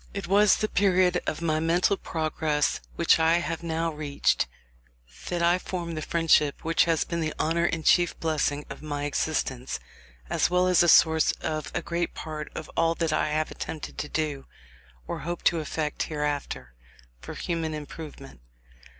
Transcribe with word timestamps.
It 0.15 0.25
was 0.25 0.55
the 0.57 0.67
period 0.67 1.21
of 1.27 1.43
my 1.43 1.59
mental 1.59 1.95
progress 1.95 2.79
which 2.95 3.19
I 3.19 3.37
have 3.37 3.61
now 3.61 3.91
reached 3.93 4.47
that 5.29 5.43
I 5.43 5.59
formed 5.59 5.95
the 5.95 6.01
friendship 6.01 6.65
which 6.65 6.85
has 6.85 7.03
been 7.03 7.19
the 7.19 7.35
honour 7.39 7.65
and 7.65 7.85
chief 7.85 8.19
blessing 8.19 8.65
of 8.67 8.81
my 8.81 9.03
existence, 9.03 9.79
as 10.27 10.49
well 10.49 10.65
as 10.65 10.79
the 10.79 10.89
source 10.89 11.33
of 11.33 11.71
a 11.75 11.83
great 11.83 12.15
part 12.15 12.51
of 12.55 12.67
all 12.75 12.95
that 12.95 13.13
I 13.13 13.29
have 13.29 13.51
attempted 13.51 13.99
to 13.99 14.09
do, 14.09 14.47
or 15.05 15.19
hope 15.19 15.43
to 15.43 15.59
effect 15.59 16.01
hereafter, 16.01 16.73
for 17.19 17.35
human 17.35 17.75
improvement. 17.75 18.41